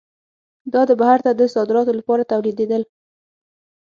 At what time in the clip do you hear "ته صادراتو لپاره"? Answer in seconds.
1.25-2.29